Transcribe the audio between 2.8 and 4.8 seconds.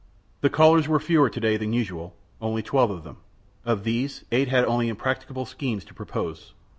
of them. Of these, eight had